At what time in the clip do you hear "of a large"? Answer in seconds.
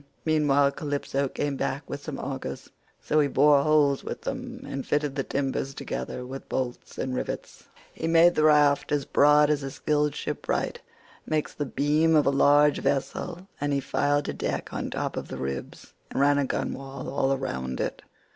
12.15-12.79